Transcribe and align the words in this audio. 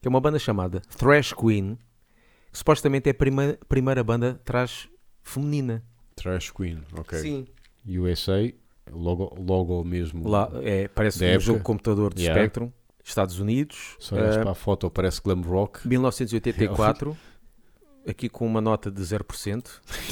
Que 0.00 0.08
é 0.08 0.10
uma 0.10 0.20
banda 0.20 0.38
chamada 0.38 0.80
Thrash 0.96 1.32
Queen, 1.34 1.76
que 2.50 2.58
supostamente 2.58 3.08
é 3.08 3.12
a 3.12 3.14
prima- 3.14 3.58
primeira 3.68 4.02
banda 4.02 4.40
trash 4.44 4.88
feminina. 5.22 5.84
Trash 6.16 6.50
Queen, 6.50 6.82
ok. 6.96 7.18
Sim. 7.18 7.46
USA, 7.86 8.52
logo, 8.90 9.34
logo 9.38 9.84
mesmo. 9.84 10.26
Lá, 10.28 10.50
é, 10.62 10.88
parece 10.88 11.22
um 11.22 11.26
época. 11.26 11.40
jogo 11.40 11.58
de 11.58 11.64
computador 11.64 12.14
de 12.14 12.22
Yeah. 12.22 12.40
Spectrum, 12.40 12.72
Estados 13.04 13.38
Unidos. 13.38 13.96
Olhas 14.10 14.36
eh, 14.36 14.40
para 14.42 14.50
a 14.52 14.54
foto, 14.54 14.90
parece 14.90 15.20
glam 15.22 15.42
rock. 15.42 15.86
1984, 15.86 17.16
aqui 18.08 18.28
com 18.30 18.46
uma 18.46 18.60
nota 18.60 18.90
de 18.90 19.02
0% 19.02 19.66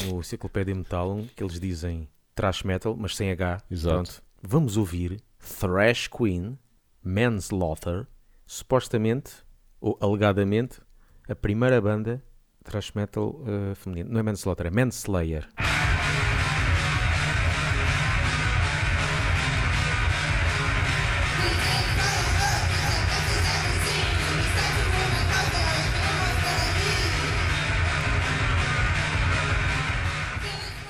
no 0.06 0.18
Enciclopédia 0.20 0.74
Metal, 0.74 1.24
que 1.34 1.42
eles 1.42 1.58
dizem 1.58 2.08
thrash 2.38 2.62
metal, 2.62 2.96
mas 2.96 3.16
sem 3.16 3.32
H. 3.32 3.60
Exato. 3.68 3.94
Pronto. 3.94 4.22
Vamos 4.40 4.76
ouvir 4.76 5.20
Thrash 5.40 6.06
Queen, 6.06 6.56
Manslaughter, 7.02 8.06
supostamente, 8.46 9.32
ou 9.80 9.98
alegadamente, 10.00 10.80
a 11.28 11.34
primeira 11.34 11.80
banda 11.80 12.22
thrash 12.62 12.92
metal 12.94 13.42
eh, 13.44 13.74
feminina. 13.74 14.08
Não 14.08 14.20
é 14.20 14.22
Manslaughter, 14.22 14.66
é 14.66 14.70
Manslayer. 14.70 15.48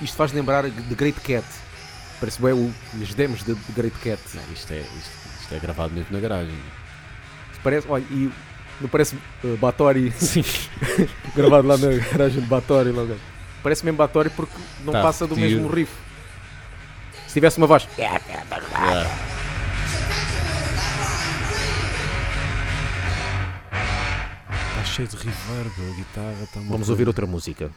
Isto 0.01 0.17
faz 0.17 0.33
lembrar 0.33 0.69
de 0.69 0.95
Great 0.95 1.21
Cat. 1.21 1.45
Parece 2.21 2.41
bem 2.41 2.53
o, 2.53 2.73
os 3.01 3.15
demos 3.15 3.43
de 3.45 3.55
de 3.55 3.73
Great 3.73 3.97
Cat. 3.99 4.21
Não, 4.35 4.43
isto, 4.53 4.73
é, 4.73 4.81
isto, 4.81 5.11
isto 5.41 5.55
é 5.55 5.59
gravado 5.59 5.93
mesmo 5.95 6.09
na 6.13 6.21
garagem. 6.21 6.55
Parece, 7.63 7.89
olha, 7.89 8.05
e 8.11 8.31
não 8.81 8.89
parece 8.89 9.17
uh, 9.43 9.57
Batori, 9.57 10.13
sim, 10.13 10.45
gravado 11.35 11.67
lá 11.67 11.77
na 11.77 11.89
garagem 12.13 12.41
de 12.41 12.47
Batori. 12.47 12.91
Logo. 12.91 13.17
Parece 13.63 13.85
mesmo 13.85 13.99
Batori 13.99 14.31
porque 14.31 14.53
não 14.85 14.93
Tá, 14.93 15.03
passa 15.03 15.27
do 15.27 15.35
tiro. 15.35 15.49
mesmo 15.49 15.69
riff. 15.69 15.93
Se 17.27 17.35
tivesse 17.35 17.59
uma 17.59 17.67
voz, 17.67 17.89
Yeah. 17.99 18.21
Está 23.71 24.85
cheio 24.85 25.09
de 25.09 25.17
reverb, 25.17 25.73
a 25.93 25.97
guitarra 25.97 26.43
está 26.45 26.61
uma 26.61 26.71
vamos 26.71 26.89
ouvir 26.89 27.09
outra 27.09 27.27
música. 27.27 27.71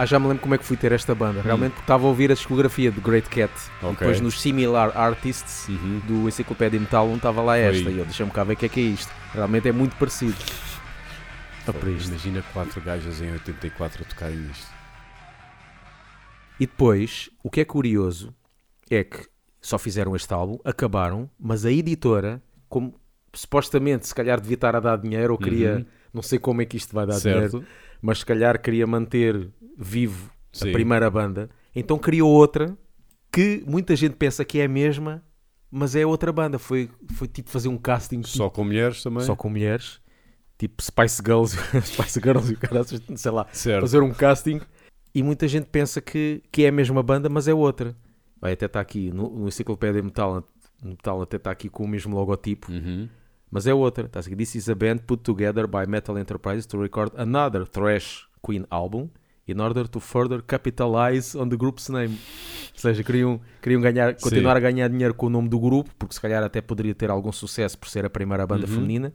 Ah, 0.00 0.06
já 0.06 0.18
me 0.18 0.26
lembro 0.28 0.40
como 0.40 0.54
é 0.54 0.58
que 0.58 0.64
fui 0.64 0.78
ter 0.78 0.92
esta 0.92 1.14
banda. 1.14 1.42
Realmente 1.42 1.72
porque 1.72 1.82
estava 1.82 2.06
a 2.06 2.08
ouvir 2.08 2.30
a 2.30 2.34
discografia 2.34 2.90
de 2.90 2.98
Great 3.02 3.28
Cat. 3.28 3.52
E 3.82 3.84
Ok. 3.84 3.96
depois 3.98 4.18
nos 4.18 4.40
Similar 4.40 4.96
Artists 4.96 5.68
Uhum. 5.68 6.00
do 6.06 6.26
Enciclopédia 6.26 6.80
Metal 6.80 7.06
não 7.06 7.16
estava 7.16 7.42
lá 7.42 7.58
esta. 7.58 7.82
Foi. 7.82 7.92
E 7.92 7.98
eu 7.98 8.04
deixei-me 8.06 8.32
cá 8.32 8.42
ver 8.42 8.54
o 8.54 8.56
que 8.56 8.64
é 8.64 8.68
que 8.70 8.80
é 8.80 8.84
isto. 8.84 9.12
Realmente 9.34 9.68
é 9.68 9.72
muito 9.72 9.94
parecido. 9.96 10.32
Isto. 10.32 12.08
Imagina 12.08 12.42
quatro 12.54 12.80
gajas 12.80 13.20
em 13.20 13.30
84 13.32 14.02
a 14.02 14.06
tocarem 14.06 14.36
nisto. 14.38 14.72
E 16.58 16.66
depois, 16.66 17.28
o 17.42 17.50
que 17.50 17.60
é 17.60 17.64
curioso 17.66 18.34
é 18.90 19.04
que 19.04 19.26
só 19.60 19.78
fizeram 19.78 20.16
este 20.16 20.32
álbum, 20.32 20.58
acabaram, 20.64 21.28
mas 21.38 21.66
a 21.66 21.70
editora, 21.70 22.42
como 22.70 22.94
supostamente 23.34 24.06
se 24.08 24.14
calhar 24.14 24.40
devia 24.40 24.54
estar 24.54 24.74
a 24.74 24.80
dar 24.80 24.96
dinheiro, 24.96 25.34
ou 25.34 25.38
queria, 25.38 25.74
Uhum. 25.76 25.86
Não 26.12 26.22
sei 26.22 26.38
como 26.38 26.60
é 26.62 26.64
que 26.64 26.76
isto 26.76 26.94
vai 26.94 27.06
dar 27.06 27.18
dinheiro, 27.18 27.50
Certo? 27.50 27.66
mas 28.02 28.18
se 28.20 28.26
calhar 28.26 28.60
queria 28.60 28.86
manter 28.86 29.48
vivo 29.76 30.30
Sim. 30.52 30.68
a 30.70 30.72
primeira 30.72 31.10
banda, 31.10 31.48
então 31.74 31.98
criou 31.98 32.30
outra 32.30 32.76
que 33.32 33.62
muita 33.66 33.94
gente 33.94 34.16
pensa 34.16 34.44
que 34.44 34.58
é 34.60 34.64
a 34.64 34.68
mesma, 34.68 35.22
mas 35.70 35.94
é 35.94 36.04
outra 36.04 36.32
banda. 36.32 36.58
Foi, 36.58 36.90
foi 37.14 37.28
tipo 37.28 37.48
fazer 37.50 37.68
um 37.68 37.78
casting 37.78 38.22
Só 38.24 38.50
com 38.50 38.64
mulheres 38.64 39.02
também? 39.02 39.22
só 39.24 39.36
com 39.36 39.48
mulheres, 39.48 40.00
tipo 40.58 40.82
Spice 40.82 41.22
Girls, 41.24 41.56
Spice 41.84 42.20
Girls 42.20 42.50
e 42.52 42.54
o 42.54 42.58
cara, 42.58 42.82
sei 42.84 43.30
lá, 43.30 43.46
Certo. 43.52 43.82
fazer 43.82 44.02
um 44.02 44.12
casting 44.12 44.60
e 45.14 45.22
muita 45.22 45.46
gente 45.48 45.66
pensa 45.66 46.00
que, 46.00 46.42
que 46.50 46.64
é 46.64 46.68
a 46.68 46.72
mesma 46.72 47.02
banda, 47.02 47.28
mas 47.28 47.46
é 47.48 47.54
outra. 47.54 47.96
Vai 48.40 48.52
até 48.54 48.66
está 48.66 48.80
aqui 48.80 49.10
no, 49.12 49.28
no 49.30 49.48
Enciclopédia 49.48 50.02
Metal, 50.02 50.42
no 50.82 50.90
Metal 50.90 51.22
até 51.22 51.36
está 51.36 51.50
aqui 51.50 51.68
com 51.68 51.84
o 51.84 51.88
mesmo 51.88 52.16
logotipo, 52.16 52.72
Uhum. 52.72 53.08
Mas 53.50 53.66
é 53.66 53.74
outra. 53.74 54.06
Está 54.06 54.20
aqui, 54.20 54.36
This 54.36 54.54
is 54.54 54.68
a 54.68 54.74
band 54.74 54.98
put 55.06 55.22
together 55.22 55.66
by 55.66 55.86
Metal 55.88 56.16
Enterprises 56.18 56.66
to 56.66 56.80
record 56.80 57.12
another 57.16 57.66
Thrash 57.66 58.26
Queen 58.42 58.64
album 58.70 59.08
in 59.48 59.60
order 59.60 59.88
to 59.88 59.98
further 59.98 60.40
capitalize 60.42 61.36
on 61.36 61.48
the 61.48 61.56
group's 61.56 61.88
name. 61.88 62.14
Ou 62.74 62.80
seja, 62.80 63.02
queriam, 63.02 63.40
queriam 63.60 63.80
ganhar, 63.80 64.14
Sim. 64.16 64.22
continuar 64.22 64.56
a 64.56 64.60
ganhar 64.60 64.88
dinheiro 64.88 65.12
com 65.14 65.26
o 65.26 65.30
nome 65.30 65.48
do 65.48 65.58
grupo, 65.58 65.90
porque 65.98 66.14
se 66.14 66.20
calhar 66.20 66.42
até 66.42 66.60
poderia 66.60 66.94
ter 66.94 67.10
algum 67.10 67.32
sucesso 67.32 67.76
por 67.78 67.88
ser 67.88 68.04
a 68.04 68.10
primeira 68.10 68.46
banda 68.46 68.66
Uhum. 68.66 68.74
feminina. 68.74 69.12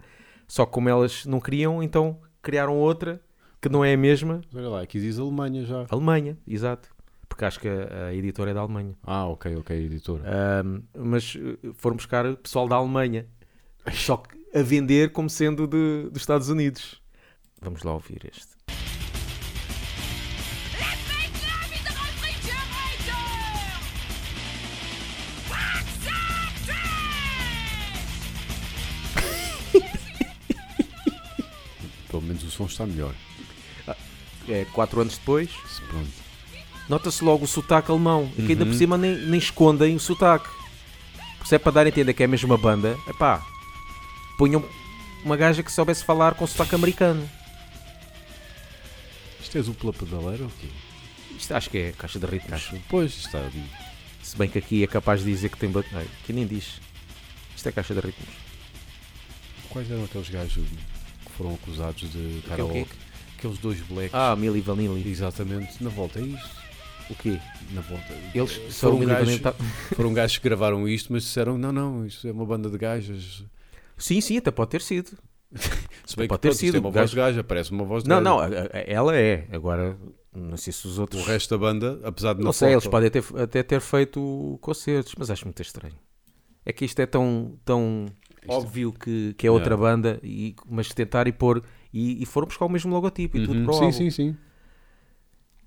Só 0.48 0.66
que 0.66 0.72
como 0.74 0.90
elas 0.90 1.26
não 1.26 1.40
queriam, 1.40 1.82
então 1.82 2.20
criaram 2.42 2.76
outra 2.78 3.22
que 3.62 3.70
não 3.70 3.84
é 3.84 3.94
a 3.94 3.98
mesma. 3.98 4.42
Olha 4.54 4.70
lá, 4.70 4.82
aqui 4.82 5.00
diz 5.00 5.18
Alemanha 5.18 5.66
já. 5.66 5.86
Alemanha, 5.90 6.38
exato. 6.46 6.90
Porque 7.28 7.44
acho 7.46 7.60
que 7.60 7.68
a, 7.68 8.08
a 8.10 8.14
editora 8.14 8.52
é 8.52 8.54
da 8.54 8.60
Alemanha. 8.62 8.96
Ah, 9.04 9.26
ok, 9.28 9.56
ok, 9.56 9.76
editora. 9.86 10.22
Ahm, 10.26 10.82
mas 10.96 11.36
eh, 11.36 11.70
foram 11.74 11.96
buscar 11.96 12.36
pessoal 12.36 12.68
da 12.68 12.76
Alemanha. 12.76 13.26
Só 13.94 14.18
que 14.18 14.36
a 14.58 14.64
vender 14.64 15.12
como 15.12 15.30
sendo 15.30 15.68
de, 15.68 16.10
dos 16.10 16.22
Estados 16.22 16.50
Unidos. 16.50 17.02
Vamos 17.62 17.84
lá 17.84 17.94
ouvir 17.94 18.22
este. 18.32 18.56
Pelo 32.10 32.22
menos 32.22 32.44
o 32.44 32.52
som 32.52 32.66
está 32.66 32.86
melhor. 32.86 33.14
É 34.48 34.66
quatro 34.74 35.02
anos 35.02 35.18
depois. 35.18 35.50
Pronto. 35.90 36.08
Nota-se 36.88 37.24
logo 37.24 37.46
o 37.46 37.48
sotaque 37.48 37.90
alemão. 37.92 38.32
E 38.38 38.44
que 38.44 38.52
ainda 38.52 38.64
Uhum. 38.64 38.72
por 38.72 38.78
cima 38.78 38.98
nem, 38.98 39.16
nem 39.18 39.40
escondem 39.40 39.96
o 39.96 40.00
sotaque. 40.00 40.48
Porque 41.38 41.50
se 41.50 41.56
é 41.56 41.60
para 41.60 41.72
dar 41.72 41.86
a 41.86 41.90
entender 41.90 42.14
que 42.14 42.24
é 42.24 42.26
a 42.26 42.30
mesma 42.30 42.58
banda, 42.58 42.96
epá, 43.08 43.44
punham 44.38 44.64
uma 45.24 45.36
gaja 45.38 45.64
que 45.64 45.72
soubesse 45.72 46.04
falar 46.04 46.34
com 46.36 46.46
sotaque 46.46 46.76
americano. 46.76 47.28
Isto 49.42 49.58
é 49.58 49.62
dupla 49.62 49.94
pedaleira 49.94 50.44
ou 50.44 50.52
quê? 50.60 50.68
Isto 51.38 51.54
acho 51.54 51.70
que 51.70 51.78
é 51.78 51.92
caixa 51.92 52.20
de 52.20 52.26
ritmos. 52.26 52.50
Caixa. 52.52 52.78
Pois, 52.90 53.16
está 53.18 53.40
ali. 53.40 53.64
Se 54.24 54.36
bem 54.38 54.50
que 54.50 54.58
aqui 54.58 54.84
é 54.84 54.88
capaz 54.88 55.24
de 55.24 55.32
dizer 55.32 55.50
que 55.50 55.58
tem. 55.58 55.70
bat- 55.70 55.86
Ai, 55.94 56.08
Aqui 56.24 56.34
nem 56.34 56.48
diz. 56.48 56.80
Isto 57.56 57.70
é 57.70 57.72
caixa 57.72 57.94
de 57.94 58.00
ritmos. 58.00 58.30
Quais 59.70 59.90
eram 59.92 60.04
aqueles 60.06 60.30
gajos 60.30 60.64
que 61.26 61.32
foram 61.38 61.54
acusados 61.54 62.10
de 62.10 62.42
Que 62.44 62.52
é 62.52 62.64
o 62.64 62.68
karaoke? 62.70 62.88
Aqueles 63.38 63.58
dois 63.60 63.80
blacks. 63.82 64.14
Ah, 64.14 64.36
Milli 64.36 64.62
Vanilli. 64.62 65.08
Exatamente, 65.10 65.84
na 65.84 65.90
volta 65.90 66.20
é 66.20 66.24
isto. 66.24 66.66
O 67.10 67.16
quê? 67.16 67.38
Na 67.72 67.82
volta. 67.82 68.14
Eles 68.34 68.54
foram, 68.74 68.98
foram 69.00 69.56
foram 69.96 70.14
gajos 70.14 70.38
que 70.38 70.44
gravaram 70.44 70.88
isto, 70.88 71.12
mas 71.14 71.24
disseram: 71.24 71.58
não, 71.58 71.72
não, 71.72 72.06
isto 72.06 72.28
é 72.28 72.32
uma 72.32 72.46
banda 72.46 72.70
de 72.70 72.78
gajas. 72.78 73.44
Sim, 73.98 74.22
sim, 74.22 74.38
até 74.38 74.52
pode 74.52 74.72
ter 74.72 74.82
sido. 74.82 75.18
Se 76.06 76.16
bem 76.18 76.28
Pode 76.28 76.40
que 76.40 76.42
ter 76.42 76.50
pronto, 76.50 76.60
sido, 76.60 76.78
é 76.78 76.80
uma 76.80 76.92
voz 76.92 77.14
gaja, 77.14 77.44
parece 77.44 77.72
uma 77.72 77.86
voz 77.86 78.04
Não, 78.04 78.18
gaja. 78.18 78.22
não, 78.22 78.40
a- 78.40 78.46
a- 78.46 78.84
ela 78.88 79.16
é. 79.16 79.48
Agora, 79.52 79.98
não 80.36 80.58
sei 80.58 80.74
se 80.74 80.86
os 80.88 80.98
O 80.98 81.02
outros. 81.02 81.26
resto 81.26 81.50
da 81.52 81.58
banda, 81.58 82.00
apesar 82.04 82.34
de 82.34 82.40
Não 82.40 82.48
na 82.48 82.54
sei, 82.54 82.72
eles 82.74 82.88
podem 82.88 83.10
ter, 83.10 83.24
até 83.40 83.64
ter 83.64 83.80
feito 83.82 84.58
concertos, 84.62 85.16
mas 85.18 85.30
acho 85.32 85.46
muito 85.46 85.62
estranho. 85.62 85.96
É 86.66 86.74
que 86.74 86.84
isto 86.86 87.00
é 87.00 87.06
tão, 87.06 87.58
tão 87.64 88.06
óbvio 88.48 88.92
que, 88.92 89.34
que 89.38 89.48
é 89.48 89.52
outra 89.52 89.78
banda, 89.78 90.20
e, 90.24 90.56
mas 90.70 90.90
tentar 90.90 91.28
e 91.28 91.32
pôr. 91.32 91.64
E, 91.94 92.22
e 92.22 92.26
foram 92.26 92.48
buscar 92.48 92.66
o 92.66 92.70
mesmo 92.70 92.94
logotipo 92.94 93.38
e 93.38 93.40
tudo 93.40 93.60
Uhum, 93.60 93.66
para 93.66 93.74
o 93.74 93.76
Sim, 93.78 93.86
álbum. 93.86 93.98
sim, 93.98 94.10
sim. 94.12 94.38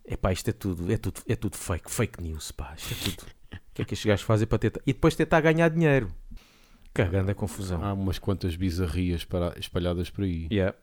Epá, 0.04 0.32
isto 0.32 0.48
é 0.48 0.52
tudo, 0.52 0.90
é 0.90 0.96
tudo, 0.96 1.20
é 1.28 1.36
tudo 1.36 1.56
fake, 1.56 1.90
fake 1.90 2.22
news, 2.22 2.50
pá, 2.50 2.74
isto 2.76 2.94
é 2.94 2.96
tudo. 2.96 3.22
o 3.52 3.74
que 3.74 3.82
é 3.82 3.84
que 3.84 3.94
estes 3.94 4.06
gajos 4.06 4.24
fazem 4.24 4.46
para 4.46 4.58
tentar... 4.58 4.80
E 4.86 4.92
depois 4.92 5.14
tentar 5.14 5.40
ganhar 5.40 5.68
dinheiro. 5.68 6.08
Cagando 7.04 7.30
a 7.30 7.34
confusão. 7.34 7.82
Há 7.84 7.92
umas 7.92 8.18
quantas 8.18 8.56
bizarrias 8.56 9.24
para- 9.24 9.54
espalhadas 9.58 10.10
por 10.10 10.24
aí. 10.24 10.48
Yeah. 10.50 10.76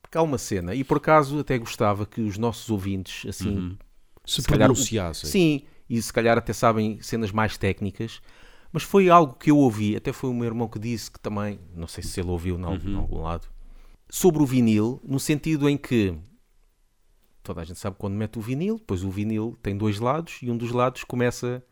Porque 0.00 0.16
há 0.18 0.22
uma 0.22 0.38
cena, 0.38 0.74
e 0.74 0.84
por 0.84 0.96
acaso 0.98 1.38
até 1.40 1.58
gostava 1.58 2.06
que 2.06 2.20
os 2.20 2.38
nossos 2.38 2.70
ouvintes, 2.70 3.28
assim, 3.28 3.56
Uhum. 3.56 3.76
Se, 4.24 4.40
se 4.42 4.48
pronunciassem. 4.48 5.28
sim, 5.28 5.62
e 5.90 6.00
se 6.00 6.12
calhar 6.12 6.38
até 6.38 6.52
sabem 6.52 6.98
cenas 7.02 7.30
mais 7.30 7.58
técnicas, 7.58 8.20
mas 8.72 8.82
foi 8.82 9.10
algo 9.10 9.34
que 9.34 9.50
eu 9.50 9.58
ouvi, 9.58 9.94
até 9.94 10.12
foi 10.12 10.30
o 10.30 10.34
meu 10.34 10.46
irmão 10.46 10.66
que 10.68 10.78
disse 10.78 11.10
que 11.10 11.20
também, 11.20 11.58
não 11.74 11.86
sei 11.86 12.02
se 12.02 12.18
ele 12.20 12.30
ouviu 12.30 12.58
em 12.58 12.64
algum, 12.64 12.88
em 12.90 12.96
algum 12.96 13.20
lado, 13.22 13.46
sobre 14.08 14.42
o 14.42 14.46
vinil, 14.46 15.00
no 15.04 15.20
sentido 15.20 15.68
em 15.68 15.76
que 15.76 16.16
toda 17.42 17.60
a 17.60 17.64
gente 17.64 17.78
sabe 17.78 17.96
quando 17.98 18.14
mete 18.14 18.38
o 18.38 18.42
vinil, 18.42 18.78
depois 18.78 19.04
o 19.04 19.10
vinil 19.10 19.58
tem 19.62 19.76
dois 19.76 19.98
lados 19.98 20.38
e 20.42 20.50
um 20.50 20.56
dos 20.56 20.70
lados 20.72 21.04
começa, 21.04 21.62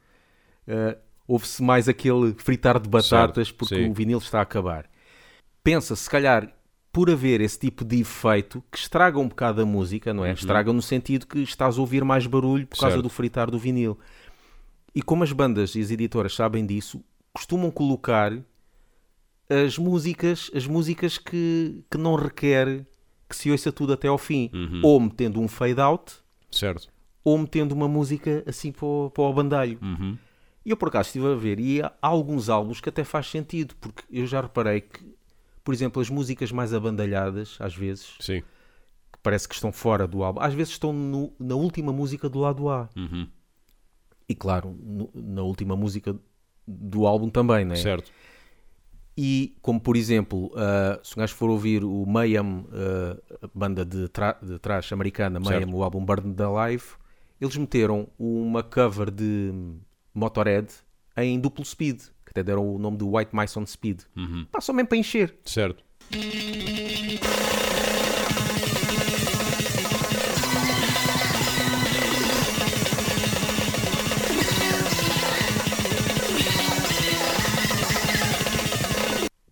eh, 0.66 0.98
ouve-se 1.26 1.62
mais 1.62 1.88
aquele 1.88 2.34
fritar 2.34 2.78
de 2.80 2.88
batatas 2.88 3.48
Certo, 3.48 3.58
porque 3.58 3.74
sim. 3.76 3.88
o 3.90 3.94
vinil 3.94 4.18
está 4.18 4.38
a 4.40 4.42
acabar. 4.42 4.86
Pensa, 5.64 5.94
se 5.96 6.08
calhar, 6.10 6.52
por 6.92 7.08
haver 7.10 7.40
esse 7.40 7.58
tipo 7.58 7.84
de 7.84 8.00
efeito 8.00 8.62
que 8.70 8.76
estraga 8.78 9.18
um 9.18 9.28
bocado 9.28 9.62
a 9.62 9.66
música, 9.66 10.12
não 10.12 10.24
é? 10.24 10.32
Estraga 10.32 10.72
no 10.72 10.82
sentido 10.82 11.26
que 11.26 11.38
estás 11.40 11.78
a 11.78 11.80
ouvir 11.80 12.04
mais 12.04 12.26
barulho 12.26 12.66
por 12.66 12.78
causa 12.78 12.96
Uhum. 12.96 13.02
Certo. 13.02 13.02
do 13.04 13.08
fritar 13.14 13.50
do 13.50 13.58
vinil. 13.58 13.98
E 14.94 15.00
como 15.00 15.22
as 15.24 15.32
bandas 15.32 15.74
e 15.74 15.80
as 15.80 15.90
editoras 15.90 16.34
sabem 16.34 16.66
disso, 16.66 17.02
costumam 17.32 17.70
colocar 17.70 18.32
as 19.48 19.78
músicas, 19.78 20.50
as 20.54 20.66
músicas 20.66 21.18
que, 21.18 21.82
que 21.90 21.96
não 21.98 22.14
requer 22.14 22.84
que 23.28 23.36
se 23.36 23.50
ouça 23.50 23.72
tudo 23.72 23.92
até 23.94 24.08
ao 24.08 24.18
fim. 24.18 24.50
Uhum. 24.52 24.80
Ou 24.84 25.00
metendo 25.00 25.40
um 25.40 25.48
fade 25.48 25.80
out, 25.80 26.12
Certo. 26.50 26.88
ou 27.24 27.38
metendo 27.38 27.74
uma 27.74 27.88
música 27.88 28.42
assim 28.46 28.70
para 28.70 28.84
o, 28.84 29.10
para 29.10 29.22
o 29.24 29.32
bandalho. 29.32 29.78
Uhum. 29.80 30.18
E 30.64 30.70
eu 30.70 30.76
por 30.76 30.88
acaso 30.88 31.08
estive 31.08 31.26
a 31.26 31.34
ver, 31.34 31.58
e 31.58 31.82
há 31.82 31.92
alguns 32.00 32.48
álbuns 32.48 32.80
que 32.80 32.88
até 32.88 33.02
faz 33.04 33.26
sentido, 33.28 33.74
porque 33.80 34.04
eu 34.10 34.26
já 34.26 34.40
reparei 34.40 34.80
que, 34.82 35.04
por 35.64 35.74
exemplo, 35.74 36.00
as 36.00 36.08
músicas 36.08 36.52
mais 36.52 36.72
abandalhadas, 36.72 37.56
às 37.60 37.74
vezes, 37.74 38.14
Sim. 38.20 38.42
que 39.12 39.18
parece 39.22 39.48
que 39.48 39.54
estão 39.54 39.72
fora 39.72 40.06
do 40.06 40.22
álbum, 40.22 40.40
às 40.40 40.54
vezes 40.54 40.72
estão 40.72 40.92
no- 40.92 41.32
na 41.38 41.54
última 41.56 41.92
música 41.92 42.28
do 42.28 42.38
lado 42.38 42.68
A. 42.68 42.88
Uhum. 42.96 43.28
E 44.28 44.34
claro, 44.34 44.76
no- 44.80 45.10
na 45.14 45.42
última 45.42 45.74
música 45.76 46.16
do 46.66 47.06
álbum 47.06 47.28
também, 47.28 47.64
né? 47.64 47.74
Certo. 47.74 48.10
E 49.16 49.56
como 49.60 49.78
por 49.80 49.96
exemplo, 49.96 50.50
ah, 50.56 50.98
se 51.02 51.14
um 51.16 51.20
gajo 51.20 51.34
for 51.34 51.50
ouvir 51.50 51.84
o 51.84 52.06
Mayhem, 52.06 52.64
a 53.42 53.48
banda 53.52 53.84
de, 53.84 54.08
tra 54.08 54.38
de 54.40 54.58
trash 54.58 54.92
americana, 54.92 55.38
Mayhem, 55.38 55.64
Certo. 55.64 55.76
o 55.76 55.82
álbum 55.82 56.04
Burned 56.04 56.40
Alive, 56.40 56.84
eles 57.40 57.56
meteram 57.56 58.08
uma 58.18 58.62
cover 58.62 59.10
de 59.10 59.52
Motorhead 60.14 60.68
em 61.16 61.38
duplo 61.38 61.64
speed, 61.64 62.00
que 62.00 62.30
até 62.30 62.42
deram 62.42 62.74
o 62.74 62.78
nome 62.78 62.96
de 62.96 63.04
White 63.04 63.34
Mice 63.34 63.58
on 63.58 63.66
Speed. 63.66 64.00
Uhum. 64.16 64.46
Pá, 64.50 64.60
só 64.60 64.72
mesmo 64.72 64.88
para 64.88 64.98
encher. 64.98 65.36
Certo. 65.44 65.84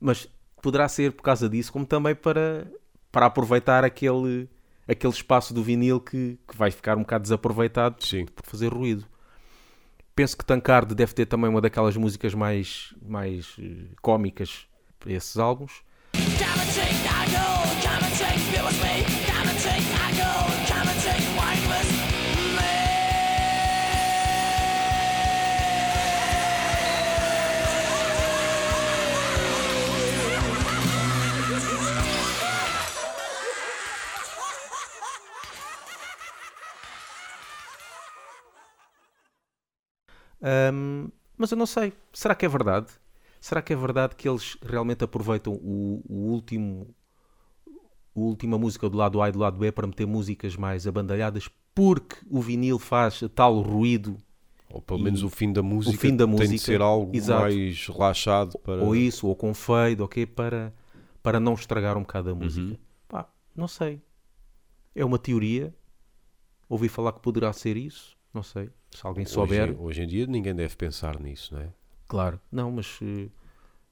Mas 0.00 0.26
poderá 0.62 0.88
ser 0.88 1.12
por 1.12 1.22
causa 1.22 1.48
disso, 1.48 1.72
como 1.72 1.84
também 1.84 2.14
para, 2.14 2.66
para 3.12 3.26
aproveitar 3.26 3.84
aquele, 3.84 4.48
aquele 4.88 5.12
espaço 5.12 5.52
do 5.52 5.62
vinil 5.62 6.00
que, 6.00 6.38
que 6.48 6.56
vai 6.56 6.70
ficar 6.70 6.96
um 6.96 7.02
bocado 7.02 7.22
desaproveitado 7.22 8.04
Sim. 8.04 8.24
por 8.26 8.46
fazer 8.46 8.72
ruído. 8.72 9.06
Penso 10.20 10.36
que 10.36 10.44
Tankard 10.44 10.94
deve 10.94 11.14
ter 11.14 11.24
também 11.24 11.48
uma 11.48 11.62
daquelas 11.62 11.96
músicas 11.96 12.34
mais, 12.34 12.92
mais 13.00 13.56
eh, 13.58 13.86
cómicas 14.02 14.66
para 14.98 15.14
esses 15.14 15.38
álbuns. 15.38 15.82
Ahm, 40.42 41.08
mas 41.36 41.50
eu 41.50 41.56
não 41.56 41.66
sei, 41.66 41.92
será 42.12 42.34
que 42.34 42.44
é 42.44 42.48
verdade? 42.48 42.88
Será 43.40 43.62
que 43.62 43.72
é 43.72 43.76
verdade 43.76 44.14
que 44.16 44.28
eles 44.28 44.56
realmente 44.62 45.02
aproveitam 45.04 45.54
o, 45.54 46.02
o 46.08 46.14
último 46.32 46.94
a 48.14 48.20
última 48.20 48.58
música 48.58 48.88
do 48.88 48.98
lado 48.98 49.22
A 49.22 49.28
e 49.28 49.32
do 49.32 49.38
lado 49.38 49.56
B 49.58 49.70
para 49.72 49.86
meter 49.86 50.06
músicas 50.06 50.56
mais 50.56 50.86
abandalhadas 50.86 51.48
porque 51.74 52.16
o 52.28 52.40
vinil 52.40 52.78
faz 52.78 53.22
tal 53.34 53.60
ruído 53.60 54.16
Ou 54.68 54.82
pelo 54.82 55.00
menos 55.00 55.22
o 55.22 55.30
fim 55.30 55.52
da 55.52 55.62
música, 55.62 55.96
fim 55.96 56.16
da 56.16 56.26
tem 56.26 56.36
de 56.36 56.42
música, 56.42 56.58
ser 56.58 56.80
algo 56.82 57.16
exato. 57.16 57.40
mais 57.42 57.86
relaxado 57.86 58.58
para. 58.58 58.82
ou 58.82 58.94
isso, 58.96 59.26
ou 59.26 59.34
com 59.36 59.54
fade, 59.54 60.02
ok, 60.02 60.26
para, 60.26 60.72
para 61.22 61.40
não 61.40 61.54
estragar 61.54 61.96
um 61.96 62.02
bocado 62.02 62.30
a 62.30 62.32
Uhum. 62.32 62.38
música. 62.44 62.78
Pá, 63.08 63.28
não 63.56 63.68
sei. 63.68 64.02
É 64.94 65.04
uma 65.04 65.18
teoria. 65.18 65.72
Ouvi 66.68 66.88
falar 66.88 67.12
que 67.12 67.20
poderá 67.20 67.52
ser 67.52 67.76
isso. 67.76 68.16
Não 68.32 68.42
sei. 68.42 68.70
Se 68.90 69.06
alguém 69.06 69.24
souber, 69.26 69.78
Hoje, 69.80 70.02
em 70.02 70.06
dia 70.06 70.26
ninguém 70.26 70.54
deve 70.54 70.76
pensar 70.76 71.18
nisso, 71.20 71.54
não 71.54 71.60
é? 71.62 71.72
claro. 72.06 72.40
Não, 72.50 72.70
mas, 72.70 72.98
eh, 73.02 73.28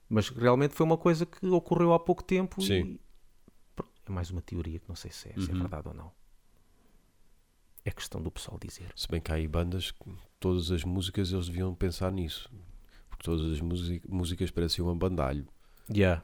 mas 0.09 0.29
realmente 0.29 0.75
foi 0.75 0.85
uma 0.87 0.97
coisa 0.99 1.25
que 1.27 1.47
ocorreu 1.47 1.93
há 1.93 2.01
pouco 2.01 2.23
tempo 2.23 2.61
Sim. 2.63 2.73
e 2.83 3.01
é 4.07 4.11
mais 4.11 4.31
uma 4.31 4.41
teoria 4.43 4.79
que 4.79 4.89
não 4.89 4.97
sei 4.97 5.11
se 5.11 5.29
é, 5.29 5.33
se 5.41 5.51
é 5.51 5.55
Uhum. 5.55 5.61
verdade 5.61 5.89
ou 5.89 5.95
não. 5.95 6.11
É 7.85 7.91
questão 7.91 8.21
do 8.23 8.31
pessoal 8.31 8.59
dizer. 8.61 8.93
Se 8.95 9.09
bem 9.09 9.21
que 9.21 9.31
há 9.33 9.37
aí 9.37 9.49
bandas 9.49 9.91
que 9.93 10.11
todas 10.39 10.71
as 10.71 10.85
músicas 10.85 11.33
eles 11.33 11.47
deviam 11.47 11.75
pensar 11.75 12.13
nisso. 12.13 12.51
Porque 13.09 13.23
todas 13.25 13.51
as 13.53 13.61
músi- 13.61 14.03
músicas 14.09 14.51
pareciam 14.51 14.89
um 14.89 14.97
bandalho. 14.99 15.47
Yeah. 15.91 16.23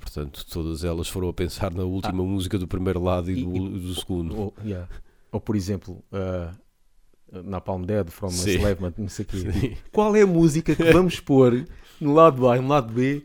Portanto, 0.00 0.44
todas 0.46 0.84
elas 0.84 1.08
foram 1.08 1.28
a 1.28 1.32
pensar 1.32 1.72
na 1.72 1.84
última 1.84 2.22
música 2.24 2.58
do 2.58 2.66
primeiro 2.66 3.00
lado 3.02 3.30
e, 3.30 3.38
E- 3.40 3.44
do, 3.44 3.70
do 3.78 3.94
segundo. 3.94 4.36
Ou, 4.36 4.54
yeah. 4.64 4.88
Ou, 5.30 5.40
por 5.40 5.54
exemplo, 5.54 6.02
uh, 6.12 6.56
na 7.32 7.60
Palm 7.60 7.82
Dead, 7.82 8.08
From 8.10 8.28
a 8.28 8.30
Sim. 8.30 8.54
Enslavement, 8.56 8.94
não 8.98 9.08
sei 9.08 9.24
o 9.24 9.28
quê. 9.28 9.38
Sim. 9.52 9.76
Qual 9.92 10.14
é 10.16 10.22
a 10.22 10.26
música 10.26 10.74
que 10.74 10.92
vamos 10.92 11.18
pôr 11.20 11.66
no 12.00 12.14
lado 12.14 12.48
A 12.48 12.56
e 12.56 12.60
no 12.60 12.68
lado 12.68 12.92
B 12.92 13.22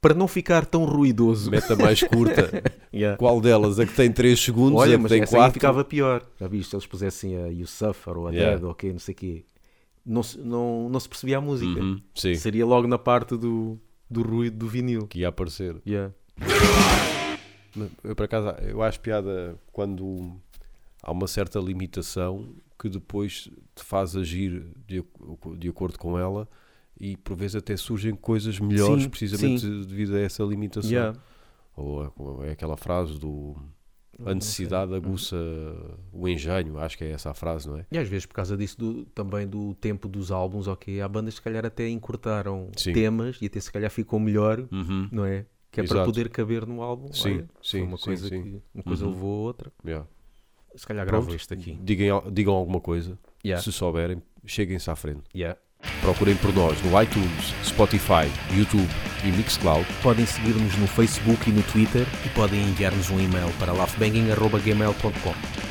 para 0.00 0.14
não 0.14 0.26
ficar 0.28 0.64
tão 0.66 0.84
ruidoso? 0.84 1.50
Meta 1.50 1.74
mais 1.76 2.02
curta. 2.02 2.50
Yeah. 2.92 3.16
Qual 3.16 3.40
delas? 3.40 3.78
A 3.78 3.86
que 3.86 3.94
tem 3.94 4.10
3 4.10 4.36
segundos? 4.40 4.80
Olha, 4.80 4.94
a 4.94 4.96
que 4.96 5.02
mas 5.04 5.12
tem 5.12 5.22
essa 5.22 5.36
aí 5.36 5.40
4? 5.42 5.52
ficava 5.54 5.84
pior. 5.84 6.24
Já 6.40 6.48
viste? 6.48 6.70
Se 6.70 6.74
eles 6.74 6.86
pusessem 6.86 7.36
a 7.36 7.46
You 7.46 7.64
Suffer 7.68 8.18
ou 8.18 8.26
a 8.26 8.32
Yeah. 8.32 8.56
Dead 8.56 8.64
ou 8.64 8.70
ok, 8.72 8.92
não 8.92 8.98
sei 8.98 9.14
o 9.14 9.16
quê. 9.16 9.44
Não 10.04 10.22
se, 10.24 10.36
não, 10.40 10.88
não 10.88 10.98
se 10.98 11.08
percebia 11.08 11.38
a 11.38 11.40
música. 11.40 11.80
Uhum, 11.80 12.00
Sim, 12.16 12.34
Seria 12.34 12.66
logo 12.66 12.88
na 12.88 12.98
parte 12.98 13.36
do, 13.36 13.78
do 14.10 14.22
ruído 14.22 14.56
do 14.56 14.66
vinil. 14.66 15.06
que 15.06 15.20
ia 15.20 15.28
aparecer. 15.28 15.76
Yeah. 15.86 16.12
Mas 17.76 17.88
Eu, 18.02 18.16
por 18.16 18.24
acaso, 18.24 18.48
eu 18.62 18.82
acho 18.82 18.98
piada 18.98 19.56
quando 19.72 20.32
há 21.00 21.12
uma 21.12 21.28
certa 21.28 21.60
limitação 21.60 22.48
que 22.80 22.88
depois 22.88 23.50
te 23.74 23.84
faz 23.84 24.16
agir 24.16 24.64
de, 24.86 25.04
de 25.58 25.68
acordo 25.68 25.98
com 25.98 26.18
ela 26.18 26.48
e 26.98 27.16
por 27.16 27.36
vezes 27.36 27.56
até 27.56 27.76
surgem 27.76 28.14
coisas 28.14 28.58
melhores 28.58 29.02
Sim, 29.04 29.08
precisamente 29.10 29.66
devido 29.84 30.14
a 30.16 30.20
essa 30.20 30.42
limitação. 30.42 30.90
Yeah. 30.90 31.18
Ou 31.76 32.42
é- 32.42 32.48
é 32.48 32.52
aquela 32.52 32.76
frase 32.76 33.18
do 33.18 33.54
a 34.24 34.34
necessidade 34.34 34.94
aguça 34.94 35.36
o 36.12 36.28
engenho, 36.28 36.78
acho 36.78 36.98
que 36.98 37.04
é 37.04 37.10
essa 37.10 37.30
a 37.30 37.34
frase, 37.34 37.66
não 37.68 37.78
é? 37.78 37.86
E 37.90 37.96
às 37.96 38.06
vezes 38.08 38.26
por 38.26 38.34
causa 38.34 38.54
disso 38.56 38.76
do- 38.78 39.04
também 39.06 39.46
do 39.46 39.74
tempo 39.74 40.08
dos 40.08 40.30
álbuns, 40.30 40.66
ok, 40.68 41.00
há 41.00 41.08
bandas 41.08 41.34
se 41.34 41.42
calhar 41.42 41.64
até 41.64 41.88
encurtaram 41.88 42.70
Sim. 42.76 42.92
temas 42.92 43.38
e 43.40 43.46
até 43.46 43.58
se 43.60 43.72
calhar 43.72 43.90
ficou 43.90 44.20
melhor, 44.20 44.66
Uhum. 44.70 45.08
não 45.10 45.24
é? 45.24 45.46
Que 45.70 45.80
é 45.80 45.84
para 45.84 45.94
Exato. 45.98 46.10
poder 46.12 46.28
caber 46.28 46.66
no 46.66 46.82
álbum. 46.82 47.10
Sim, 47.12 47.36
Olha, 47.36 47.48
sim, 47.62 47.82
uma 47.82 47.96
sim, 47.96 48.04
coisa 48.04 48.28
sim. 48.28 48.42
que 48.42 48.62
uma 48.74 48.82
coisa 48.84 49.04
Uhum. 49.06 49.10
levou 49.12 49.32
a 49.38 49.42
outra. 49.46 49.72
Yeah. 49.86 50.06
Se 50.74 50.86
calhar 50.86 51.04
gravo 51.06 51.24
Pronto. 51.26 51.36
este 51.36 51.54
aqui. 51.54 51.78
Digam, 51.82 52.22
digam 52.30 52.54
alguma 52.54 52.80
coisa, 52.80 53.18
Yeah. 53.44 53.62
se 53.62 53.72
souberem, 53.72 54.22
cheguem-se 54.46 54.90
à 54.90 54.96
frente. 54.96 55.22
Yeah. 55.34 55.58
Procurem 56.02 56.36
por 56.36 56.52
nós 56.54 56.80
no 56.82 57.02
iTunes, 57.02 57.54
Spotify, 57.64 58.28
YouTube 58.54 58.88
e 59.24 59.28
Mixcloud. 59.32 59.86
Podem 60.02 60.26
seguir-nos 60.26 60.76
no 60.76 60.86
Facebook 60.86 61.48
e 61.48 61.52
no 61.52 61.62
Twitter 61.62 62.06
e 62.24 62.28
podem 62.30 62.60
enviar-nos 62.62 63.08
um 63.10 63.18
e-mail 63.18 63.50
para 63.58 63.72
laughbanging.gmail.com 63.72 65.69